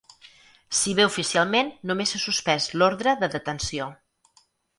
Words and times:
Si 0.77 0.95
bé 0.99 1.03
oficialment 1.09 1.69
només 1.91 2.15
s’ha 2.15 2.23
suspès 2.25 2.67
l’ordre 2.81 3.15
de 3.21 3.31
detenció. 3.37 3.93